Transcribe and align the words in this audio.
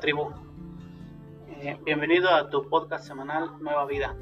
tribu. 0.00 0.32
Eh, 1.60 1.78
bienvenido 1.84 2.30
a 2.30 2.48
tu 2.48 2.68
podcast 2.70 3.06
semanal 3.06 3.50
Nueva 3.60 3.84
Vida. 3.84 4.16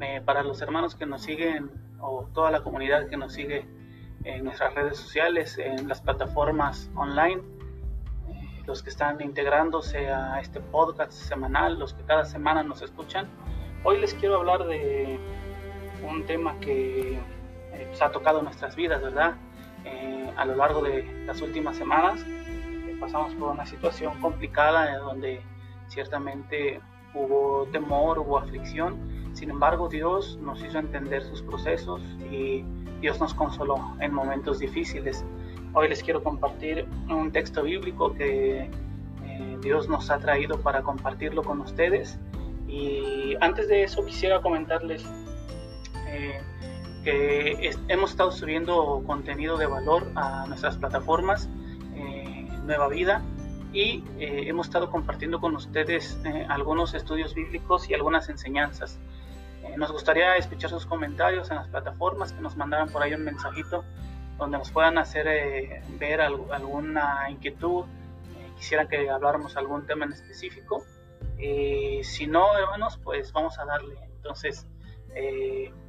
Eh, 0.00 0.22
para 0.24 0.44
los 0.44 0.62
hermanos 0.62 0.94
que 0.94 1.04
nos 1.04 1.22
siguen 1.22 1.70
o 2.00 2.28
toda 2.32 2.52
la 2.52 2.62
comunidad 2.62 3.08
que 3.08 3.16
nos 3.16 3.32
sigue 3.32 3.66
en 4.22 4.44
nuestras 4.44 4.72
redes 4.74 4.96
sociales, 4.96 5.58
en 5.58 5.88
las 5.88 6.00
plataformas 6.00 6.90
online, 6.94 7.42
eh, 8.28 8.62
los 8.66 8.84
que 8.84 8.90
están 8.90 9.20
integrándose 9.20 10.08
a 10.08 10.40
este 10.40 10.60
podcast 10.60 11.12
semanal, 11.12 11.78
los 11.78 11.92
que 11.92 12.04
cada 12.04 12.24
semana 12.24 12.62
nos 12.62 12.80
escuchan, 12.80 13.28
hoy 13.82 13.98
les 13.98 14.14
quiero 14.14 14.36
hablar 14.36 14.64
de 14.66 15.18
un 16.08 16.24
tema 16.24 16.58
que 16.60 17.18
pues, 17.88 18.00
ha 18.00 18.12
tocado 18.12 18.42
nuestras 18.42 18.76
vidas, 18.76 19.02
¿verdad? 19.02 19.34
a 20.36 20.44
lo 20.44 20.56
largo 20.56 20.82
de 20.82 21.24
las 21.26 21.40
últimas 21.42 21.76
semanas 21.76 22.24
pasamos 23.00 23.34
por 23.34 23.50
una 23.50 23.66
situación 23.66 24.20
complicada 24.20 24.94
en 24.94 25.00
donde 25.00 25.40
ciertamente 25.88 26.80
hubo 27.14 27.66
temor, 27.72 28.18
hubo 28.18 28.38
aflicción. 28.38 28.98
Sin 29.32 29.50
embargo, 29.50 29.88
Dios 29.88 30.38
nos 30.42 30.62
hizo 30.62 30.78
entender 30.78 31.22
sus 31.22 31.42
procesos 31.42 32.00
y 32.30 32.64
Dios 33.00 33.18
nos 33.18 33.34
consoló 33.34 33.96
en 34.00 34.12
momentos 34.12 34.58
difíciles. 34.58 35.24
Hoy 35.72 35.88
les 35.88 36.02
quiero 36.02 36.22
compartir 36.22 36.86
un 37.08 37.32
texto 37.32 37.62
bíblico 37.62 38.12
que 38.14 38.70
eh, 39.24 39.58
Dios 39.62 39.88
nos 39.88 40.10
ha 40.10 40.18
traído 40.18 40.60
para 40.60 40.82
compartirlo 40.82 41.42
con 41.42 41.60
ustedes. 41.60 42.18
Y 42.68 43.36
antes 43.40 43.68
de 43.68 43.82
eso 43.84 44.04
quisiera 44.04 44.40
comentarles 44.40 45.04
eh, 46.06 46.40
que 47.02 47.72
hemos 47.88 48.10
estado 48.10 48.30
subiendo 48.30 49.02
contenido 49.06 49.56
de 49.56 49.66
valor 49.66 50.10
a 50.14 50.44
nuestras 50.46 50.76
plataformas 50.76 51.48
Nueva 52.70 52.86
Vida 52.86 53.20
y 53.72 54.04
eh, 54.20 54.44
hemos 54.46 54.68
estado 54.68 54.90
compartiendo 54.90 55.40
con 55.40 55.56
ustedes 55.56 56.20
eh, 56.24 56.46
algunos 56.48 56.94
estudios 56.94 57.34
bíblicos 57.34 57.90
y 57.90 57.94
algunas 57.94 58.28
enseñanzas. 58.28 59.00
Eh, 59.64 59.76
nos 59.76 59.90
gustaría 59.90 60.36
escuchar 60.36 60.70
sus 60.70 60.86
comentarios 60.86 61.50
en 61.50 61.56
las 61.56 61.66
plataformas, 61.66 62.32
que 62.32 62.40
nos 62.40 62.56
mandaran 62.56 62.88
por 62.88 63.02
ahí 63.02 63.12
un 63.12 63.24
mensajito 63.24 63.84
donde 64.38 64.56
nos 64.56 64.70
puedan 64.70 64.98
hacer 64.98 65.82
ver 65.98 66.20
alguna 66.20 67.28
inquietud, 67.28 67.86
quisieran 68.56 68.86
que 68.86 69.10
habláramos 69.10 69.56
algún 69.56 69.84
tema 69.84 70.06
en 70.06 70.12
específico. 70.12 70.84
si 71.36 72.26
no, 72.28 72.56
hermanos, 72.56 73.00
pues 73.02 73.32
vamos 73.32 73.58
a 73.58 73.64
darle. 73.64 73.96
Entonces, 74.16 74.64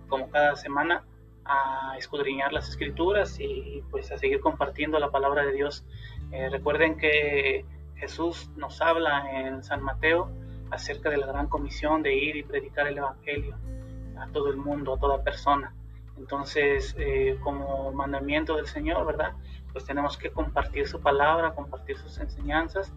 como 0.09 0.29
cada 0.31 0.55
semana, 0.55 1.03
a 1.45 1.95
escudriñar 1.97 2.53
las 2.53 2.69
escrituras 2.69 3.39
y 3.39 3.83
pues 3.89 4.11
a 4.11 4.17
seguir 4.17 4.39
compartiendo 4.39 4.99
la 4.99 5.09
palabra 5.09 5.43
de 5.43 5.53
Dios 5.53 5.83
eh, 6.31 6.49
recuerden 6.49 6.97
que 6.97 7.65
Jesús 7.95 8.49
nos 8.55 8.81
habla 8.81 9.29
en 9.31 9.63
San 9.63 9.83
Mateo 9.83 10.31
acerca 10.71 11.09
de 11.09 11.17
la 11.17 11.27
gran 11.27 11.47
comisión 11.47 12.01
de 12.01 12.15
ir 12.15 12.37
y 12.37 12.43
predicar 12.43 12.87
el 12.87 12.97
Evangelio 12.97 13.57
a 14.17 14.27
todo 14.27 14.49
el 14.49 14.55
mundo, 14.55 14.93
a 14.93 14.99
toda 14.99 15.23
persona. 15.23 15.75
Entonces, 16.17 16.95
eh, 16.97 17.37
como 17.43 17.91
mandamiento 17.91 18.55
del 18.55 18.67
Señor, 18.67 19.05
¿verdad? 19.05 19.33
Pues 19.73 19.85
tenemos 19.85 20.17
que 20.17 20.31
compartir 20.31 20.87
su 20.87 21.01
palabra, 21.01 21.53
compartir 21.53 21.97
sus 21.97 22.17
enseñanzas 22.19 22.93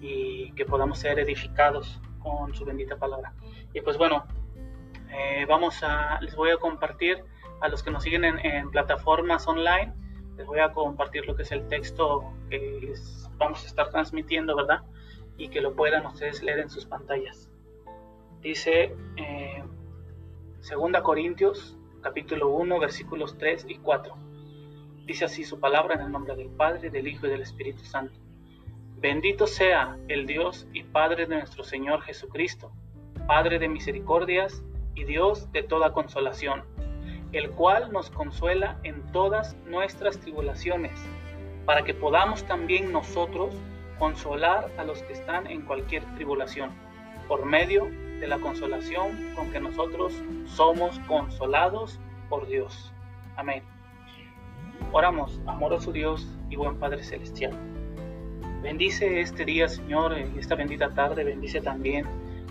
y 0.00 0.52
que 0.52 0.64
podamos 0.64 0.98
ser 0.98 1.18
edificados 1.18 2.00
con 2.20 2.54
su 2.54 2.64
bendita 2.64 2.96
palabra. 2.96 3.34
Y 3.74 3.82
pues 3.82 3.98
bueno, 3.98 4.24
eh, 5.10 5.44
vamos 5.46 5.82
a, 5.82 6.18
les 6.22 6.34
voy 6.34 6.50
a 6.50 6.56
compartir 6.56 7.22
a 7.60 7.68
los 7.68 7.82
que 7.82 7.90
nos 7.90 8.02
siguen 8.02 8.24
en 8.24 8.70
plataformas 8.70 9.46
online 9.46 9.94
les 10.40 10.46
voy 10.46 10.60
a 10.60 10.72
compartir 10.72 11.26
lo 11.26 11.36
que 11.36 11.42
es 11.42 11.52
el 11.52 11.68
texto 11.68 12.32
que 12.48 12.94
vamos 13.36 13.62
a 13.62 13.66
estar 13.66 13.90
transmitiendo, 13.90 14.56
¿verdad? 14.56 14.80
Y 15.36 15.48
que 15.48 15.60
lo 15.60 15.76
puedan 15.76 16.06
ustedes 16.06 16.42
leer 16.42 16.60
en 16.60 16.70
sus 16.70 16.86
pantallas. 16.86 17.50
Dice 18.40 18.96
eh, 19.18 19.62
2 20.66 21.02
Corintios 21.02 21.76
capítulo 22.00 22.48
1 22.48 22.80
versículos 22.80 23.36
3 23.36 23.66
y 23.68 23.76
4. 23.80 24.14
Dice 25.04 25.26
así 25.26 25.44
su 25.44 25.60
palabra 25.60 25.96
en 25.96 26.00
el 26.00 26.10
nombre 26.10 26.34
del 26.34 26.48
Padre, 26.48 26.88
del 26.88 27.06
Hijo 27.06 27.26
y 27.26 27.30
del 27.30 27.42
Espíritu 27.42 27.84
Santo. 27.84 28.18
Bendito 28.96 29.46
sea 29.46 29.98
el 30.08 30.26
Dios 30.26 30.66
y 30.72 30.84
Padre 30.84 31.26
de 31.26 31.36
nuestro 31.36 31.64
Señor 31.64 32.00
Jesucristo, 32.00 32.72
Padre 33.26 33.58
de 33.58 33.68
misericordias 33.68 34.64
y 34.94 35.04
Dios 35.04 35.52
de 35.52 35.64
toda 35.64 35.92
consolación 35.92 36.64
el 37.32 37.50
cual 37.50 37.92
nos 37.92 38.10
consuela 38.10 38.78
en 38.82 39.02
todas 39.12 39.54
nuestras 39.66 40.18
tribulaciones, 40.18 40.92
para 41.64 41.82
que 41.82 41.94
podamos 41.94 42.44
también 42.44 42.92
nosotros 42.92 43.54
consolar 43.98 44.70
a 44.78 44.84
los 44.84 45.02
que 45.02 45.12
están 45.12 45.46
en 45.46 45.62
cualquier 45.62 46.04
tribulación, 46.14 46.70
por 47.28 47.44
medio 47.44 47.88
de 48.18 48.26
la 48.26 48.38
consolación 48.38 49.34
con 49.36 49.50
que 49.52 49.60
nosotros 49.60 50.12
somos 50.46 50.98
consolados 51.00 52.00
por 52.28 52.46
Dios. 52.46 52.92
Amén. 53.36 53.62
Oramos, 54.92 55.40
amoroso 55.46 55.92
Dios 55.92 56.26
y 56.48 56.56
buen 56.56 56.76
Padre 56.78 57.04
Celestial. 57.04 57.52
Bendice 58.62 59.20
este 59.20 59.44
día, 59.44 59.68
Señor, 59.68 60.12
esta 60.14 60.54
bendita 60.54 60.90
tarde, 60.90 61.24
bendice 61.24 61.60
también 61.60 62.06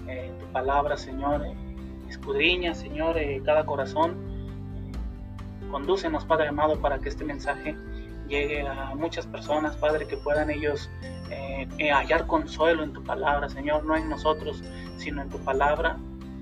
eh, 0.07 0.31
tu 0.39 0.45
palabra, 0.47 0.97
Señor. 0.97 1.45
Eh, 1.45 1.53
escudriña, 2.07 2.73
Señor, 2.73 3.17
eh, 3.17 3.41
cada 3.45 3.65
corazón 3.65 4.28
Condúcenos, 5.71 6.25
Padre 6.25 6.49
amado, 6.49 6.79
para 6.79 6.99
que 6.99 7.09
este 7.09 7.23
mensaje 7.23 7.75
llegue 8.27 8.67
a 8.67 8.93
muchas 8.95 9.25
personas, 9.25 9.75
Padre, 9.75 10.07
que 10.07 10.17
puedan 10.17 10.49
ellos 10.49 10.89
eh, 11.29 11.67
eh, 11.77 11.91
hallar 11.91 12.27
consuelo 12.27 12.83
en 12.83 12.93
tu 12.93 13.03
palabra, 13.03 13.49
Señor, 13.49 13.83
no 13.83 13.95
en 13.95 14.09
nosotros, 14.09 14.63
sino 14.97 15.21
en 15.21 15.29
tu 15.29 15.39
palabra, 15.39 15.97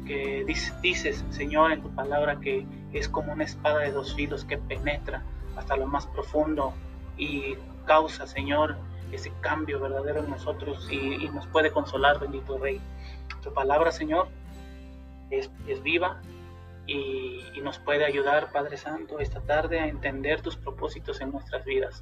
que 0.06 0.46
dices, 0.82 1.26
Señor, 1.30 1.72
en 1.72 1.82
tu 1.82 1.90
palabra 1.90 2.40
que 2.40 2.66
es 2.94 3.10
como 3.10 3.34
una 3.34 3.44
espada 3.44 3.80
de 3.80 3.92
dos 3.92 4.16
filos 4.16 4.46
que 4.46 4.58
penetra 4.58 5.24
hasta 5.58 5.76
lo 5.76 5.88
más 5.88 6.08
profundo 6.08 6.74
y 7.18 7.56
causa, 7.86 8.28
Señor, 8.28 8.78
ese 9.12 9.32
cambio 9.42 9.80
verdadero 9.80 10.24
en 10.24 10.30
nosotros 10.30 10.88
y, 10.92 11.28
nos 11.30 11.48
puede 11.48 11.72
consolar, 11.72 12.20
bendito 12.20 12.58
Rey. 12.58 12.82
Tu 13.42 13.54
palabra, 13.54 13.92
Señor, 13.92 14.28
es, 15.30 15.50
es 15.68 15.82
viva, 15.84 16.22
y, 16.88 17.44
nos 17.62 17.80
puede 17.80 18.06
ayudar, 18.06 18.52
Padre 18.54 18.78
Santo, 18.78 19.20
esta 19.20 19.42
tarde 19.42 19.82
a 19.82 19.88
entender 19.88 20.42
tus 20.42 20.56
propósitos 20.56 21.20
en 21.20 21.32
nuestras 21.32 21.66
vidas. 21.66 22.02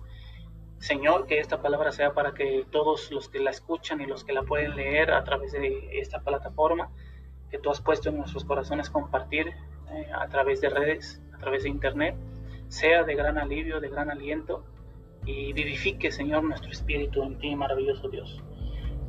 Señor, 0.78 1.26
que 1.26 1.40
esta 1.40 1.60
palabra 1.62 1.92
sea 1.92 2.14
para 2.14 2.34
que 2.34 2.68
todos 2.70 3.10
los 3.12 3.30
que 3.30 3.40
la 3.40 3.50
escuchan 3.50 4.00
y 4.00 4.06
los 4.06 4.24
que 4.24 4.34
la 4.34 4.44
pueden 4.44 4.76
leer 4.76 5.12
a 5.12 5.24
través 5.24 5.54
de 5.54 6.00
esta 6.00 6.20
plataforma 6.20 6.92
que 7.50 7.58
tú 7.58 7.72
has 7.72 7.82
puesto 7.82 8.10
en 8.10 8.18
nuestros 8.18 8.46
corazones 8.46 8.92
compartir 8.92 9.48
eh, 9.48 10.08
a 10.14 10.28
través 10.28 10.62
de 10.62 10.70
redes, 10.70 11.20
a 11.34 11.40
través 11.40 11.64
de 11.64 11.70
internet, 11.70 12.16
sea 12.68 13.04
de 13.04 13.16
gran 13.16 13.40
alivio, 13.40 13.80
de 13.80 13.90
gran 13.90 14.12
aliento 14.12 14.64
y 15.26 15.54
vivifique, 15.54 16.12
Señor, 16.12 16.44
nuestro 16.44 16.70
espíritu 16.70 17.24
en 17.24 17.40
ti, 17.40 17.56
maravilloso 17.56 18.08
Dios. 18.10 18.44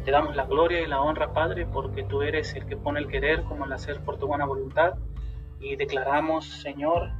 Te 0.06 0.10
damos 0.10 0.36
la 0.36 0.46
gloria 0.46 0.80
y 0.80 0.86
la 0.86 1.02
honra, 1.02 1.34
Padre, 1.34 1.66
porque 1.66 2.04
tú 2.04 2.22
eres 2.22 2.54
el 2.54 2.64
que 2.64 2.76
pone 2.76 3.00
el 3.00 3.08
querer 3.08 3.42
como 3.42 3.66
el 3.66 3.72
hacer 3.72 4.00
por 4.02 4.18
tu 4.18 4.26
buena 4.26 4.46
voluntad 4.46 4.94
y 5.60 5.76
declaramos, 5.76 6.46
Señor, 6.46 7.10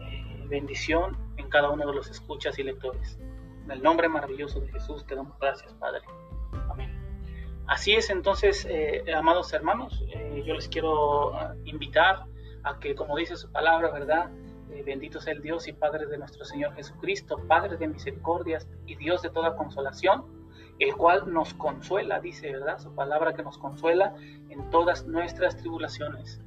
eh, 0.00 0.44
bendición 0.48 1.16
en 1.36 1.48
cada 1.48 1.70
uno 1.70 1.86
de 1.86 1.94
los 1.94 2.10
escuchas 2.10 2.58
y 2.58 2.62
lectores. 2.62 3.18
En 3.64 3.70
el 3.70 3.82
nombre 3.82 4.08
maravilloso 4.08 4.60
de 4.60 4.68
Jesús 4.68 5.06
te 5.06 5.14
damos 5.14 5.38
gracias, 5.38 5.72
Padre. 5.74 6.02
Amén. 6.70 6.90
Así 7.66 7.94
es 7.94 8.10
entonces, 8.10 8.66
eh, 8.68 9.04
amados 9.14 9.52
hermanos, 9.52 10.04
eh, 10.08 10.42
yo 10.44 10.54
les 10.54 10.68
quiero 10.68 11.32
invitar 11.64 12.24
a 12.64 12.78
que, 12.78 12.94
como 12.94 13.16
dice 13.16 13.36
su 13.36 13.50
palabra, 13.50 13.90
¿verdad? 13.90 14.30
bendito 14.84 15.20
sea 15.20 15.34
el 15.34 15.42
Dios 15.42 15.68
y 15.68 15.74
Padre 15.74 16.06
de 16.06 16.18
nuestro 16.18 16.44
Señor 16.44 16.74
Jesucristo, 16.74 17.38
Padre 17.46 17.76
de 17.76 17.88
misericordias 17.88 18.66
y 18.86 18.96
Dios 18.96 19.22
de 19.22 19.30
toda 19.30 19.54
consolación, 19.54 20.24
el 20.78 20.96
cual 20.96 21.32
nos 21.32 21.54
consuela, 21.54 22.20
dice, 22.20 22.50
¿verdad? 22.50 22.78
Su 22.78 22.94
palabra 22.94 23.34
que 23.34 23.42
nos 23.42 23.58
consuela 23.58 24.14
en 24.48 24.70
todas 24.70 25.06
nuestras 25.06 25.56
tribulaciones. 25.56 26.40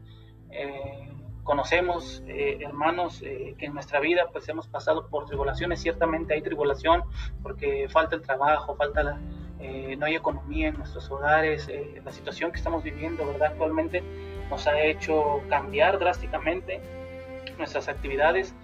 Eh, 0.51 1.14
conocemos, 1.45 2.23
eh, 2.27 2.57
hermanos, 2.59 3.21
eh, 3.21 3.55
que 3.57 3.67
en 3.67 3.75
nuestra 3.75 3.99
vida 3.99 4.27
pues 4.33 4.49
hemos 4.49 4.67
pasado 4.67 5.07
por 5.07 5.25
tribulaciones, 5.27 5.79
ciertamente 5.79 6.33
hay 6.33 6.41
tribulación 6.41 7.03
porque 7.43 7.87
falta 7.87 8.15
el 8.15 8.23
trabajo, 8.23 8.75
falta 8.75 9.03
la, 9.03 9.19
eh, 9.59 9.95
no 9.95 10.07
hay 10.07 10.15
economía 10.15 10.69
en 10.69 10.77
nuestros 10.77 11.09
hogares, 11.11 11.69
la 12.03 12.11
situación 12.11 12.51
que 12.51 12.57
estamos 12.57 12.83
viviendo, 12.83 13.25
¿verdad? 13.27 13.51
Actualmente 13.51 14.03
nos 14.49 14.65
ha 14.65 14.81
hecho 14.81 15.41
cambiar 15.47 15.99
drásticamente 15.99 16.81
nuestras 17.59 17.87
actividades. 17.87 18.55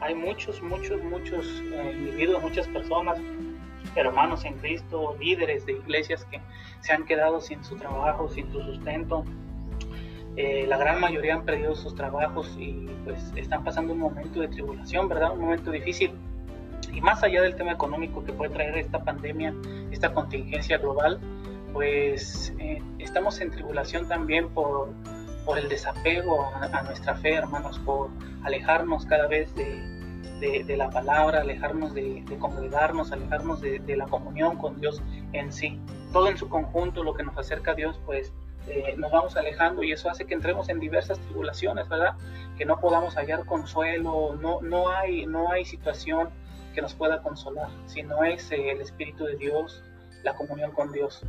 Hay 0.00 0.14
muchos, 0.14 0.62
muchos, 0.62 1.02
muchos 1.02 1.44
individuos, 1.92 2.40
muchas 2.40 2.68
personas, 2.68 3.18
hermanos 3.96 4.44
en 4.44 4.56
Cristo, 4.58 5.16
líderes 5.18 5.66
de 5.66 5.72
iglesias 5.72 6.24
que 6.26 6.40
se 6.80 6.92
han 6.92 7.04
quedado 7.04 7.40
sin 7.40 7.64
su 7.64 7.76
trabajo, 7.76 8.28
sin 8.28 8.50
su 8.52 8.62
sustento, 8.62 9.24
eh, 10.40 10.66
la 10.68 10.76
gran 10.76 11.00
mayoría 11.00 11.34
han 11.34 11.44
perdido 11.44 11.74
sus 11.74 11.96
trabajos 11.96 12.56
y 12.60 12.86
pues 13.04 13.32
están 13.34 13.64
pasando 13.64 13.92
un 13.92 13.98
momento 13.98 14.38
de 14.38 14.46
tribulación, 14.46 15.08
¿verdad? 15.08 15.32
Un 15.32 15.40
momento 15.40 15.72
difícil. 15.72 16.12
Y 16.92 17.00
más 17.00 17.24
allá 17.24 17.42
del 17.42 17.56
tema 17.56 17.72
económico 17.72 18.22
que 18.22 18.32
puede 18.32 18.54
traer 18.54 18.78
esta 18.78 19.02
pandemia, 19.02 19.52
esta 19.90 20.14
contingencia 20.14 20.78
global, 20.78 21.18
pues 21.72 22.54
eh, 22.60 22.80
estamos 23.00 23.40
en 23.40 23.50
tribulación 23.50 24.06
también 24.06 24.48
por, 24.50 24.90
por 25.44 25.58
el 25.58 25.68
desapego 25.68 26.48
a, 26.54 26.82
nuestra 26.82 27.16
fe, 27.16 27.34
hermanos, 27.34 27.80
por 27.80 28.08
alejarnos 28.44 29.06
cada 29.06 29.26
vez 29.26 29.52
de, 29.56 30.62
de, 30.64 30.76
la 30.76 30.88
palabra, 30.90 31.40
alejarnos 31.40 31.94
de, 31.94 32.22
congregarnos, 32.38 33.10
alejarnos 33.10 33.60
de, 33.60 33.96
la 33.96 34.06
comunión 34.06 34.56
con 34.56 34.80
Dios 34.80 35.02
en 35.32 35.52
sí. 35.52 35.80
Todo 36.12 36.28
en 36.28 36.38
su 36.38 36.48
conjunto, 36.48 37.02
lo 37.02 37.14
que 37.14 37.24
nos 37.24 37.36
acerca 37.36 37.72
a 37.72 37.74
Dios, 37.74 38.00
pues 38.06 38.32
eh, 38.70 38.94
nos 38.96 39.10
vamos 39.10 39.36
alejando 39.36 39.82
y 39.82 39.92
eso 39.92 40.10
hace 40.10 40.26
que 40.26 40.34
entremos 40.34 40.68
en 40.68 40.80
diversas 40.80 41.18
tribulaciones, 41.20 41.88
¿verdad? 41.88 42.14
Que 42.56 42.64
no 42.64 42.80
podamos 42.80 43.14
hallar 43.16 43.44
consuelo, 43.46 44.36
no, 44.40 44.60
no, 44.60 44.88
hay, 44.90 45.26
no 45.26 45.50
hay 45.50 45.64
situación 45.64 46.30
que 46.74 46.82
nos 46.82 46.94
pueda 46.94 47.22
consolar, 47.22 47.68
si 47.86 48.02
no 48.02 48.24
es 48.24 48.50
eh, 48.52 48.70
el 48.70 48.80
Espíritu 48.80 49.24
de 49.24 49.36
Dios, 49.36 49.82
la 50.22 50.34
comunión 50.34 50.72
con 50.72 50.92
Dios. 50.92 51.24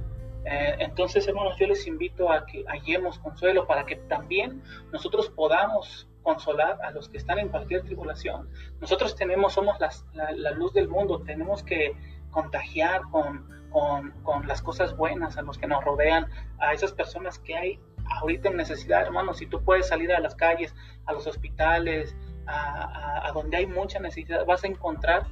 Eh, 0.46 0.76
entonces, 0.80 1.28
hermanos, 1.28 1.58
yo 1.60 1.68
les 1.68 1.86
invito 1.88 2.32
a 2.32 2.46
que 2.46 2.64
hallemos 2.68 3.20
consuelo 3.20 3.68
para 3.68 3.86
que 3.86 3.96
también 3.96 4.62
nosotros 4.92 5.30
podamos 5.30 6.08
consolar 6.24 6.82
a 6.82 6.92
los 6.92 7.10
que 7.10 7.18
están 7.18 7.40
en 7.40 7.50
cualquier 7.50 7.84
tribulación. 7.84 8.50
Nosotros 8.80 9.16
tenemos, 9.16 9.54
somos 9.54 9.78
la, 10.14 10.52
luz 10.52 10.74
del 10.74 10.88
mundo, 10.88 11.22
tenemos 11.22 11.64
que 11.64 11.94
contagiar 12.32 13.02
con, 13.12 13.48
con, 13.72 14.48
las 14.48 14.62
cosas 14.62 14.96
buenas 14.96 15.38
a 15.38 15.42
los 15.42 15.58
que 15.58 15.68
nos 15.68 15.84
rodean, 15.84 16.28
a 16.60 16.74
esas 16.74 16.92
personas 16.92 17.40
que 17.40 17.56
hay 17.56 17.80
ahorita 18.20 18.50
en 18.50 18.58
necesidad, 18.58 19.02
hermanos. 19.02 19.38
Si 19.38 19.46
tú 19.46 19.64
puedes 19.64 19.88
salir 19.88 20.12
a 20.12 20.20
las 20.20 20.36
calles, 20.36 20.74
a 21.06 21.14
los 21.14 21.28
hospitales, 21.28 22.16
a, 22.48 23.32
donde 23.34 23.58
hay 23.58 23.68
mucha 23.68 24.00
necesidad, 24.00 24.46
vas 24.46 24.64
a 24.64 24.68
encontrar 24.68 25.28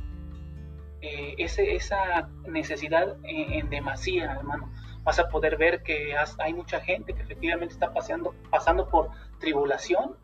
eh, 1.02 1.36
ese, 1.40 1.76
esa 1.76 2.30
necesidad 2.48 3.16
en, 3.24 3.54
en 3.54 3.70
demasía, 3.70 4.34
hermano 4.34 4.72
vas 5.08 5.20
a 5.20 5.30
poder 5.30 5.56
ver 5.56 5.84
que 5.84 6.14
hay 6.40 6.54
mucha 6.54 6.82
gente 6.82 7.14
que 7.14 7.22
efectivamente 7.22 7.74
está 7.74 7.94
pasando, 7.94 8.36
pasando 8.52 8.90
por 8.90 9.10
tribulación, 9.40 10.18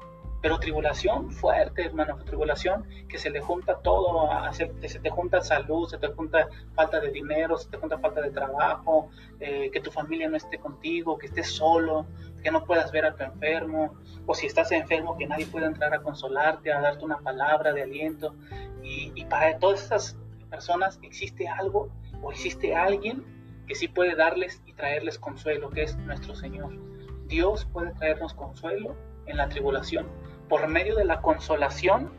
pero 0.44 0.60
tribulación 0.60 1.32
fuerte, 1.32 1.86
hermano, 1.86 2.18
tribulación 2.26 2.86
que 3.08 3.18
se 3.18 3.30
le 3.30 3.40
junta 3.40 3.80
todo, 3.80 4.30
se, 4.52 4.68
te 4.68 5.10
junta 5.10 5.42
salud, 5.42 5.88
se 5.88 5.98
te 5.98 6.10
junta 6.10 6.50
falta 6.76 7.00
de 7.00 7.12
dinero, 7.12 7.58
se 7.58 7.70
te 7.70 7.78
junta 7.78 7.98
falta 7.98 8.20
de 8.20 8.30
trabajo, 8.30 9.10
eh, 9.40 9.72
que 9.72 9.80
tu 9.80 9.90
familia 9.90 10.28
no 10.28 10.36
esté 10.36 10.58
contigo, 10.58 11.18
que 11.18 11.28
estés 11.28 11.50
solo, 11.50 12.08
que 12.44 12.52
no 12.52 12.66
puedas 12.66 12.92
ver 12.92 13.06
a 13.06 13.16
tu 13.16 13.24
enfermo, 13.24 13.96
o 14.26 14.36
si 14.36 14.48
estás 14.48 14.74
enfermo, 14.74 15.18
que 15.18 15.28
nadie 15.28 15.46
pueda 15.46 15.66
entrar 15.66 15.94
a 15.94 16.02
consolarte, 16.02 16.74
a 16.74 16.82
darte 16.82 17.06
una 17.06 17.20
palabra 17.20 17.72
de 17.72 17.84
aliento. 17.84 18.36
Y, 18.84 19.14
y 19.16 19.24
para 19.24 19.58
todas 19.60 19.86
esas 19.86 20.18
personas 20.50 21.00
existe 21.04 21.48
algo 21.48 21.90
o 22.22 22.34
existe 22.34 22.76
alguien 22.76 23.24
que 23.66 23.76
sí 23.76 23.88
puede 23.88 24.14
darles 24.14 24.62
y 24.66 24.74
traerles 24.74 25.18
consuelo, 25.18 25.70
que 25.70 25.84
es 25.84 25.96
nuestro 26.00 26.36
Señor. 26.36 26.78
Dios 27.28 27.66
puede 27.72 27.94
traernos 27.94 28.34
consuelo 28.34 28.94
en 29.26 29.38
la 29.38 29.48
tribulación 29.48 30.06
por 30.50 30.68
medio 30.68 30.96
de 30.96 31.06
la 31.06 31.22
consolación 31.22 32.12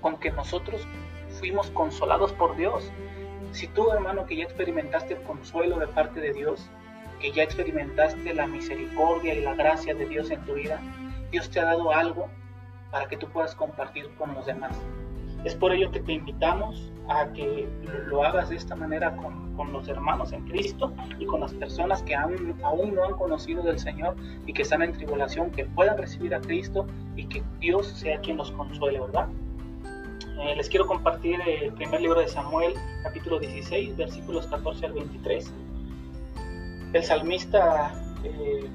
con 0.00 0.18
que 0.18 0.30
nosotros 0.30 0.86
fuimos 1.38 1.70
consolados 1.70 2.32
por 2.32 2.56
Dios. 2.56 2.90
Si 3.52 3.68
tú, 3.68 3.90
hermano, 3.90 4.26
que 4.26 4.36
ya 4.36 4.44
experimentaste 4.44 5.14
el 5.14 5.22
consuelo 5.22 5.78
de 5.78 5.86
parte 5.88 6.20
de 6.20 6.32
Dios, 6.32 6.68
que 7.20 7.32
ya 7.32 7.42
experimentaste 7.42 8.34
la 8.34 8.46
misericordia 8.46 9.34
y 9.34 9.42
la 9.42 9.54
gracia 9.54 9.94
de 9.94 10.06
Dios 10.06 10.30
en 10.30 10.44
tu 10.44 10.54
vida, 10.54 10.80
Dios 11.30 11.50
te 11.50 11.60
ha 11.60 11.64
dado 11.64 11.92
algo 11.92 12.28
para 12.90 13.08
que 13.08 13.16
tú 13.16 13.28
puedas 13.28 13.54
compartir 13.54 14.10
con 14.16 14.34
los 14.34 14.46
demás. 14.46 14.76
Es 15.44 15.54
por 15.54 15.72
ello 15.72 15.90
que 15.90 16.00
te 16.00 16.12
invitamos 16.12 16.92
a 17.08 17.26
que 17.32 17.68
lo 18.08 18.24
hagas 18.24 18.48
de 18.48 18.56
esta 18.56 18.74
manera 18.74 19.14
con, 19.16 19.54
con 19.56 19.72
los 19.72 19.88
hermanos 19.88 20.32
en 20.32 20.44
Cristo 20.48 20.92
y 21.18 21.26
con 21.26 21.40
las 21.40 21.52
personas 21.54 22.02
que 22.02 22.14
aún, 22.14 22.54
aún 22.62 22.94
no 22.94 23.04
han 23.04 23.12
conocido 23.12 23.62
del 23.62 23.78
Señor 23.78 24.16
y 24.46 24.52
que 24.52 24.62
están 24.62 24.82
en 24.82 24.92
tribulación, 24.92 25.50
que 25.50 25.64
puedan 25.64 25.96
recibir 25.98 26.34
a 26.34 26.40
Cristo 26.40 26.86
y 27.14 27.26
que 27.26 27.42
Dios 27.60 27.86
sea 27.86 28.20
quien 28.20 28.36
los 28.36 28.50
consuele, 28.52 29.00
¿verdad? 29.00 29.28
Eh, 30.38 30.54
les 30.54 30.68
quiero 30.68 30.86
compartir 30.86 31.40
el 31.46 31.72
primer 31.72 32.02
libro 32.02 32.20
de 32.20 32.28
Samuel, 32.28 32.74
capítulo 33.02 33.38
16, 33.38 33.96
versículos 33.96 34.46
14 34.48 34.86
al 34.86 34.92
23. 34.92 35.52
El 36.92 37.02
salmista 37.02 37.94
eh, 38.22 38.68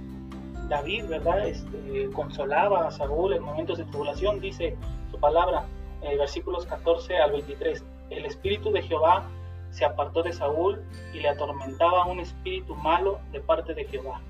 David, 0.69 1.05
¿verdad? 1.07 1.47
Este, 1.47 2.09
consolaba 2.13 2.87
a 2.87 2.91
Saúl 2.91 3.33
en 3.33 3.43
momentos 3.43 3.77
de 3.77 3.83
tribulación, 3.85 4.39
dice 4.39 4.75
su 5.11 5.19
palabra, 5.19 5.65
versículos 6.01 6.65
14 6.65 7.17
al 7.17 7.31
23. 7.31 7.83
El 8.09 8.25
espíritu 8.25 8.71
de 8.71 8.81
Jehová 8.81 9.29
se 9.71 9.85
apartó 9.85 10.21
de 10.21 10.33
Saúl 10.33 10.83
y 11.13 11.19
le 11.19 11.29
atormentaba 11.29 12.05
un 12.05 12.19
espíritu 12.19 12.75
malo 12.75 13.19
de 13.31 13.39
parte 13.39 13.73
de 13.73 13.85
Jehová. 13.85 14.21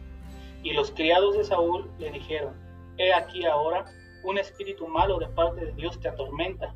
Y 0.63 0.73
los 0.73 0.91
criados 0.91 1.38
de 1.38 1.44
Saúl 1.44 1.89
le 1.97 2.12
dijeron, 2.12 2.53
He 2.97 3.13
aquí 3.13 3.45
ahora 3.45 3.85
un 4.23 4.38
espíritu 4.38 4.88
malo 4.88 5.18
de 5.18 5.27
parte 5.27 5.65
de 5.65 5.71
Dios 5.73 6.00
te 6.00 6.07
atormenta. 6.07 6.75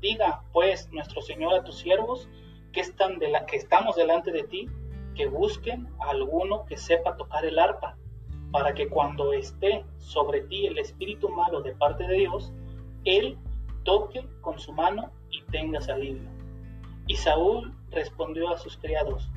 Diga, 0.00 0.42
pues, 0.52 0.90
nuestro 0.92 1.22
Señor 1.22 1.54
a 1.54 1.64
tus 1.64 1.78
siervos, 1.78 2.28
que, 2.72 2.80
están 2.80 3.18
de 3.18 3.32
que 3.46 3.56
estamos 3.56 3.96
delante 3.96 4.30
de 4.30 4.42
ti, 4.44 4.68
que 5.14 5.26
busquen 5.26 5.88
a 6.00 6.10
alguno 6.10 6.66
que 6.66 6.76
sepa 6.76 7.16
tocar 7.16 7.44
el 7.44 7.58
arpa, 7.58 7.96
para 8.52 8.74
que 8.74 8.88
cuando 8.88 9.32
esté 9.32 9.84
sobre 9.96 10.42
ti 10.42 10.66
el 10.66 10.78
espíritu 10.78 11.28
malo 11.28 11.62
de 11.62 11.74
parte 11.74 12.06
de 12.06 12.14
Dios, 12.14 12.52
él 13.04 13.38
toque 13.88 14.22
con 14.42 14.58
su 14.58 14.70
mano 14.74 15.10
y 15.30 15.40
tengas 15.50 15.88
alivio. 15.88 16.28
Y 17.06 17.16
Saúl 17.16 17.74
respondió 17.90 18.50
a 18.50 18.58
sus 18.58 18.76
criados, 18.76 19.30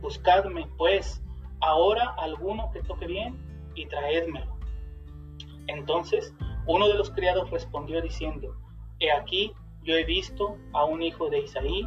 Buscadme, 0.00 0.68
pues, 0.76 1.20
ahora 1.58 2.14
alguno 2.16 2.70
que 2.72 2.80
toque 2.82 3.08
bien 3.08 3.36
y 3.74 3.86
traédmelo. 3.86 4.56
Entonces 5.66 6.32
uno 6.68 6.86
de 6.86 6.94
los 6.94 7.10
criados 7.10 7.50
respondió 7.50 8.00
diciendo, 8.00 8.54
He 9.00 9.10
aquí, 9.10 9.52
yo 9.82 9.96
he 9.96 10.04
visto 10.04 10.56
a 10.74 10.84
un 10.84 11.02
hijo 11.02 11.28
de 11.28 11.40
Isaí, 11.40 11.84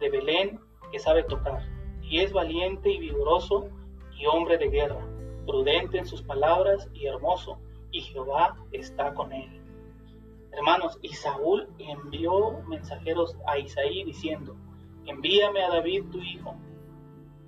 de 0.00 0.10
Belén, 0.10 0.60
que 0.92 0.98
sabe 0.98 1.22
tocar, 1.22 1.66
y 2.02 2.20
es 2.20 2.30
valiente 2.30 2.90
y 2.90 2.98
vigoroso 2.98 3.70
y 4.18 4.26
hombre 4.26 4.58
de 4.58 4.68
guerra, 4.68 5.00
prudente 5.46 5.96
en 5.96 6.04
sus 6.04 6.20
palabras 6.20 6.90
y 6.92 7.06
hermoso, 7.06 7.58
y 7.90 8.02
Jehová 8.02 8.54
está 8.72 9.14
con 9.14 9.32
él. 9.32 9.63
Hermanos, 10.66 10.98
y 11.02 11.10
Saúl 11.10 11.68
envió 11.78 12.62
mensajeros 12.66 13.36
a 13.46 13.58
Isaí 13.58 14.02
diciendo, 14.02 14.56
envíame 15.04 15.62
a 15.62 15.68
David 15.68 16.04
tu 16.10 16.16
hijo, 16.22 16.54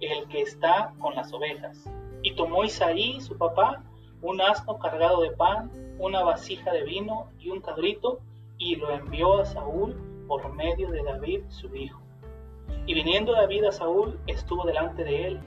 el 0.00 0.28
que 0.28 0.42
está 0.42 0.92
con 0.99 1.14
las 1.14 1.32
ovejas. 1.32 1.90
Y 2.20 2.35
tomó 2.35 2.62
Isaí, 2.62 3.18
su 3.23 3.38
papá, 3.38 3.82
un 4.20 4.42
asno 4.42 4.78
cargado 4.78 5.23
de 5.23 5.30
pan, 5.30 5.73
una 5.99 6.25
vasija 6.25 6.70
de 6.75 6.82
vino 6.85 7.30
y 7.38 7.49
un 7.49 7.62
cabrito, 7.62 8.20
y 8.58 8.76
lo 8.76 8.90
envió 8.90 9.40
a 9.40 9.46
Saúl 9.46 9.96
por 10.28 10.52
medio 10.52 10.90
de 10.90 11.02
David, 11.02 11.40
su 11.49 11.75
hijo. 11.75 12.02
Y 12.85 12.92
viniendo 12.92 13.32
David 13.32 13.64
a 13.64 13.73
Saúl, 13.73 14.20
estuvo 14.26 14.66
delante 14.66 15.04
de 15.04 15.28
él, 15.28 15.40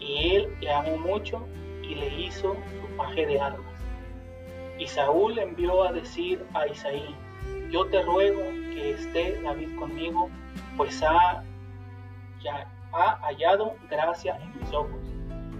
y 0.00 0.34
él 0.34 0.56
le 0.60 0.72
amó 0.72 0.98
mucho 0.98 1.46
y 1.84 1.94
le 1.94 2.20
hizo 2.20 2.54
su 2.54 2.96
paje 2.96 3.26
de 3.26 3.40
armas. 3.40 3.75
Y 4.78 4.86
Saúl 4.86 5.38
envió 5.38 5.84
a 5.84 5.92
decir 5.92 6.44
a 6.54 6.66
Isaí, 6.66 7.14
yo 7.70 7.86
te 7.86 8.02
ruego 8.02 8.42
que 8.74 8.90
esté 8.90 9.40
David 9.42 9.76
conmigo, 9.78 10.28
pues 10.76 11.02
ha, 11.02 11.42
ya, 12.42 12.68
ha 12.92 13.18
hallado 13.22 13.74
gracia 13.90 14.38
en 14.42 14.60
mis 14.60 14.72
ojos. 14.72 15.00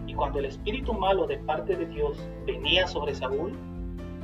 Y 0.06 0.14
cuando 0.14 0.38
el 0.38 0.44
espíritu 0.44 0.92
malo 0.92 1.26
de 1.26 1.38
parte 1.38 1.76
de 1.76 1.86
Dios 1.86 2.18
venía 2.44 2.86
sobre 2.86 3.14
Saúl, 3.14 3.52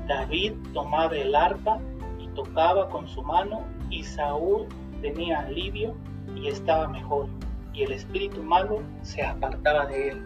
David 0.07 0.53
tomaba 0.75 1.17
el 1.17 1.35
arpa 1.35 1.81
y 2.19 2.29
tocaba 2.29 2.89
con 2.89 3.09
su 3.09 3.23
mano, 3.23 3.65
y 3.91 4.03
Saúl 4.05 4.67
tenía 5.01 5.41
alivio 5.41 5.97
y 6.37 6.49
estaba 6.49 6.87
mejor, 6.89 7.29
y 7.73 7.83
el 7.83 7.93
espíritu 7.93 8.43
malo 8.43 8.83
se 9.03 9.25
apartaba 9.25 9.87
de 9.87 10.11
él. 10.11 10.23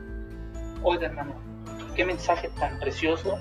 Oiga, 0.82 1.06
hermano, 1.06 1.34
qué 1.94 2.04
mensaje 2.04 2.48
tan 2.58 2.78
precioso 2.78 3.38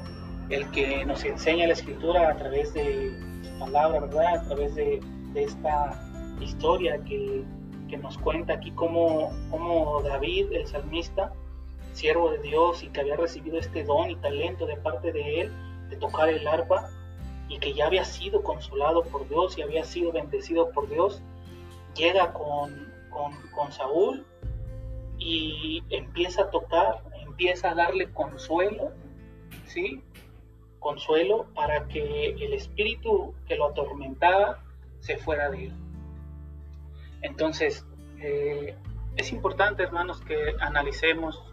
el 0.50 0.70
que 0.72 1.06
nos 1.06 1.24
enseña 1.24 1.68
la 1.68 1.74
escritura 1.74 2.30
a 2.30 2.38
través 2.38 2.74
de 2.74 3.12
su 3.44 3.60
palabra, 3.60 4.00
¿verdad? 4.02 4.36
A 4.36 4.42
través 4.44 4.76
de, 4.76 5.02
esta 5.36 6.00
historia 6.40 6.98
que, 7.04 7.44
nos 8.02 8.18
cuenta 8.18 8.54
aquí 8.54 8.72
cómo, 8.72 9.32
cómo, 9.50 10.02
David, 10.02 10.52
el 10.52 10.68
salmista, 10.68 11.32
siervo 11.94 12.30
de 12.32 12.40
Dios 12.40 12.84
y 12.84 12.90
que 12.90 13.00
había 13.00 13.16
recibido 13.16 13.58
este 13.58 13.86
don 13.86 14.10
y 14.12 14.18
talento 14.18 14.66
de 14.66 14.76
parte 14.76 15.14
de 15.14 15.42
él 15.42 15.52
de 15.90 15.96
tocar 15.96 16.28
el 16.28 16.46
arpa 16.46 16.90
y 17.48 17.58
que 17.60 17.74
ya 17.74 17.86
había 17.86 18.04
sido 18.04 18.44
consolado 18.44 19.04
por 19.04 19.30
Dios 19.30 19.58
y 19.58 19.62
había 19.62 19.86
sido 19.86 20.12
bendecido 20.12 20.72
por 20.72 20.90
Dios, 20.90 21.22
llega 21.96 22.34
con, 22.34 22.92
con 23.54 23.72
Saúl 23.72 24.26
y 25.18 25.82
empieza 25.90 26.44
a 26.44 26.50
tocar, 26.50 27.02
empieza 27.26 27.72
a 27.72 27.76
darle 27.76 28.12
consuelo, 28.12 28.92
¿sí? 29.68 30.02
Consuelo 30.86 31.48
para 31.56 31.88
que 31.88 32.36
el 32.40 32.54
espíritu 32.54 33.34
que 33.48 33.56
lo 33.56 33.70
atormentaba 33.70 34.60
se 35.00 35.18
fuera 35.18 35.50
de 35.50 35.66
él. 35.66 35.74
Entonces, 37.24 37.88
eh, 38.20 38.78
es 39.16 39.32
importante, 39.32 39.82
hermanos, 39.82 40.22
que 40.22 40.56
analicemos 40.60 41.44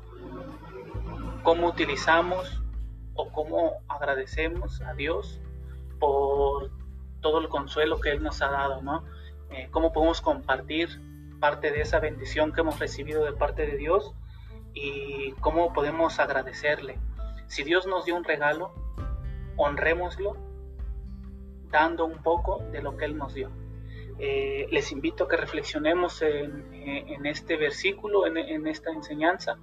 cómo 1.42 1.68
utilizamos 1.68 2.62
o 3.14 3.30
cómo 3.30 3.78
agradecemos 3.88 4.82
a 4.82 4.92
Dios 4.92 5.40
por 5.98 6.70
todo 7.22 7.38
el 7.38 7.48
consuelo 7.48 8.00
que 8.02 8.10
Él 8.10 8.22
nos 8.22 8.42
ha 8.42 8.50
dado, 8.50 8.82
¿no? 8.82 9.02
Eh, 9.48 9.68
cómo 9.70 9.94
podemos 9.94 10.20
compartir 10.20 11.00
parte 11.40 11.72
de 11.72 11.80
esa 11.80 12.00
bendición 12.00 12.52
que 12.52 12.60
hemos 12.60 12.78
recibido 12.78 13.24
de 13.24 13.32
parte 13.32 13.64
de 13.66 13.78
Dios 13.78 14.12
y 14.74 15.32
cómo 15.40 15.72
podemos 15.72 16.18
agradecerle. 16.18 16.98
Si 17.46 17.62
Dios 17.62 17.86
nos 17.86 18.04
dio 18.04 18.14
un 18.14 18.24
regalo, 18.24 18.81
honrémoslo 19.56 20.36
dando 21.70 22.04
un 22.04 22.22
poco 22.22 22.62
de 22.70 22.82
lo 22.82 22.96
que 22.96 23.06
Él 23.06 23.16
nos 23.16 23.34
dio. 23.34 23.50
Eh, 24.18 24.68
les 24.70 24.92
invito 24.92 25.24
a 25.24 25.28
que 25.28 25.36
reflexionemos 25.36 26.22
en, 26.22 27.24
este 27.24 27.56
versículo, 27.56 28.26
en, 28.26 28.66
esta 28.66 28.92
enseñanza 28.92 29.58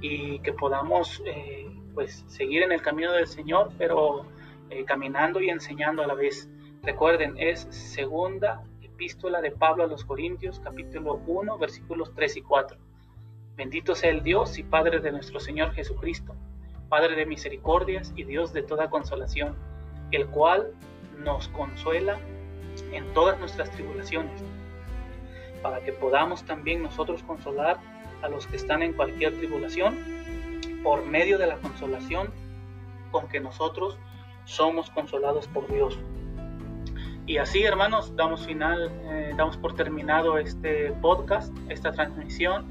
y 0.00 0.40
que 0.40 0.52
podamos 0.52 1.22
eh, 1.26 1.70
pues 1.94 2.24
seguir 2.26 2.62
en 2.62 2.72
el 2.72 2.82
camino 2.82 3.12
del 3.12 3.26
Señor, 3.26 3.70
pero 3.78 4.26
eh, 4.70 4.84
caminando 4.84 5.40
y 5.40 5.50
enseñando 5.50 6.02
a 6.02 6.06
la 6.06 6.14
vez. 6.14 6.48
Recuerden, 6.82 7.34
es 7.36 7.68
segunda 7.70 8.64
epístola 8.80 9.40
de 9.40 9.52
Pablo 9.52 9.84
a 9.84 9.86
los 9.86 10.04
Corintios, 10.04 10.58
capítulo 10.60 11.20
1, 11.26 11.58
versículos 11.58 12.12
3 12.14 12.38
y 12.38 12.42
4. 12.42 12.78
Bendito 13.56 13.94
sea 13.94 14.10
el 14.10 14.22
Dios 14.22 14.58
y 14.58 14.62
Padre 14.62 15.00
de 15.00 15.12
nuestro 15.12 15.38
Señor 15.38 15.72
Jesucristo, 15.72 16.34
Padre 16.92 17.16
de 17.16 17.24
misericordias 17.24 18.12
y 18.16 18.24
Dios 18.24 18.52
de 18.52 18.62
toda 18.62 18.90
consolación, 18.90 19.56
el 20.10 20.26
cual 20.26 20.74
nos 21.24 21.48
consuela 21.48 22.18
en 22.92 23.10
todas 23.14 23.40
nuestras 23.40 23.70
tribulaciones, 23.70 24.44
para 25.62 25.80
que 25.80 25.94
podamos 25.94 26.44
también 26.44 26.82
nosotros 26.82 27.22
consolar 27.22 27.78
a 28.20 28.28
los 28.28 28.46
que 28.46 28.56
están 28.56 28.82
en 28.82 28.92
cualquier 28.92 29.34
tribulación, 29.38 29.96
por 30.82 31.02
medio 31.06 31.38
de 31.38 31.46
la 31.46 31.56
consolación 31.56 32.30
con 33.10 33.26
que 33.26 33.40
nosotros 33.40 33.96
somos 34.44 34.90
consolados 34.90 35.48
por 35.48 35.66
Dios. 35.72 35.98
Y 37.24 37.38
así, 37.38 37.62
hermanos, 37.62 38.14
damos 38.16 38.44
final, 38.44 38.92
eh, 39.04 39.32
damos 39.34 39.56
por 39.56 39.74
terminado 39.76 40.36
este 40.36 40.92
podcast, 41.00 41.56
esta 41.70 41.90
transmisión. 41.90 42.66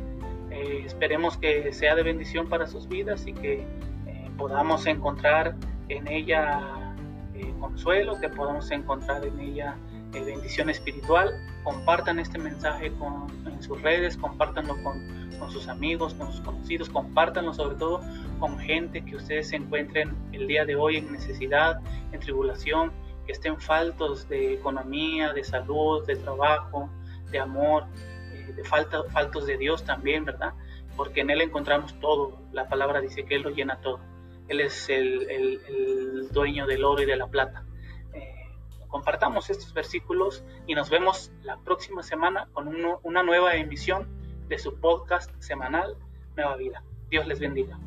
Eh, 0.51 0.84
esperemos 0.86 1.38
que 1.38 1.74
sea 1.74 1.96
de 1.96 2.04
bendición 2.04 2.50
para 2.50 2.68
sus 2.68 2.88
vidas 2.88 3.25
y 3.25 3.34
que 3.34 3.66
podamos 4.41 4.88
encontrar 4.88 5.55
en 5.89 6.07
ella 6.07 6.60
consuelo, 7.60 8.19
que 8.19 8.27
podamos 8.27 8.71
encontrar 8.71 9.24
en 9.24 9.39
ella 9.39 9.75
bendición 10.12 10.69
espiritual. 10.69 11.31
Compartan 11.63 12.19
este 12.19 12.39
mensaje 12.39 12.91
con, 12.93 13.27
en 13.45 13.62
sus 13.62 13.79
redes, 13.83 14.17
compártanlo 14.17 14.81
con, 14.81 15.00
con 15.38 15.51
sus 15.51 15.67
amigos, 15.67 16.15
con 16.15 16.31
sus 16.31 16.41
conocidos, 16.41 16.89
compártanlo 16.89 17.53
sobre 17.53 17.75
todo 17.75 18.01
con 18.39 18.57
gente 18.57 19.05
que 19.05 19.15
ustedes 19.15 19.50
se 19.50 19.57
encuentren 19.57 20.15
el 20.31 20.48
día 20.48 20.65
de 20.65 20.75
hoy 20.75 20.98
en 20.98 21.12
necesidad, 21.12 21.79
en 22.12 22.19
tribulación, 22.19 22.91
que 23.27 23.33
estén 23.33 23.60
faltos 23.62 24.27
de 24.27 24.55
economía, 24.55 25.33
de 25.33 25.43
salud, 25.43 26.03
de 26.07 26.15
trabajo, 26.15 26.89
de 27.29 27.39
amor, 27.39 27.86
eh, 28.33 28.53
de 28.55 28.63
falta, 28.63 29.03
faltos 29.12 29.45
de 29.45 29.57
Dios 29.57 29.83
también, 29.83 30.25
¿verdad? 30.25 30.53
Porque 30.98 31.21
en 31.21 31.29
Él 31.29 31.41
encontramos 31.41 31.93
todo. 32.00 32.41
La 32.51 32.67
palabra 32.67 33.01
dice 33.01 33.24
que 33.24 33.36
Él 33.36 33.43
lo 33.43 33.51
llena 33.51 33.79
todo. 33.81 34.11
Él 34.51 34.60
es 34.60 34.89
el, 34.89 36.27
dueño 36.34 36.67
del 36.67 36.84
oro 36.84 37.01
y 37.01 37.05
de 37.05 37.15
la 37.15 37.27
plata. 37.27 37.63
Eh, 38.13 38.36
compartamos 38.89 39.50
estos 39.50 39.74
versículos 39.74 40.43
y 40.67 40.75
nos 40.75 40.89
vemos 40.89 41.31
la 41.43 41.58
próxima 41.58 42.03
semana 42.03 42.50
con 42.51 42.67
una 43.03 43.24
nueva 43.24 43.55
emisión 43.55 44.10
de 44.50 44.60
su 44.60 44.77
podcast 44.77 45.31
semanal 45.39 45.96
Nueva 46.36 46.58
Vida. 46.58 46.84
Dios 47.10 47.25
les 47.27 47.39
bendiga. 47.39 47.79